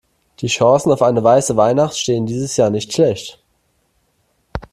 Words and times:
Die 0.39 0.47
Chancen 0.47 0.91
auf 0.91 1.03
eine 1.03 1.23
weiße 1.23 1.57
Weihnacht 1.57 1.95
stehen 1.95 2.25
dieses 2.25 2.57
Jahr 2.57 2.71
nicht 2.71 2.91
schlecht. 2.91 3.39